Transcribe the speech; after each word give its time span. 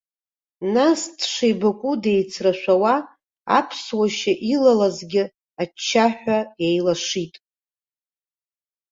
Нас 0.73 1.01
дшеибакәу 1.17 1.93
деицрашәауа, 2.03 2.95
аԥсуа 3.57 4.07
шьа 4.15 4.33
илылазгьы 4.53 5.23
аччаҳәа 5.61 6.39
иеилашит. 6.63 7.33